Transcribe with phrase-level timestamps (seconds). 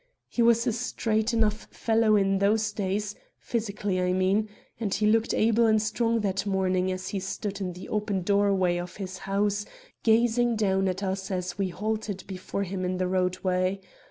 [0.27, 5.31] He was a straight enough fellow in those days physically, I mean and he looked
[5.31, 9.63] able and strong that morning, as he stood in the open doorway of his house,
[10.01, 13.79] gazing down at us as we halted before him in the roadway.